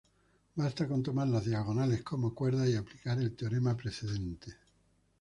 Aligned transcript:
Basta 0.55 0.87
con 0.87 1.03
tomar 1.03 1.27
las 1.27 1.45
diagonales 1.45 2.01
como 2.01 2.33
cuerdas, 2.33 2.67
y 2.69 2.75
aplicar 2.75 3.19
el 3.19 3.35
teorema 3.35 3.77
precedente. 3.77 4.51